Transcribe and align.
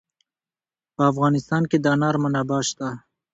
په 0.95 1.01
افغانستان 1.11 1.63
کې 1.69 1.77
د 1.79 1.85
انار 1.95 2.15
منابع 2.23 2.59
شته. 2.69 2.87